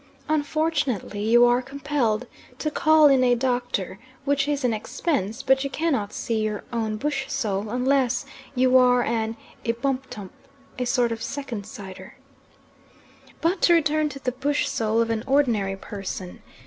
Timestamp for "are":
1.45-1.61, 8.79-9.03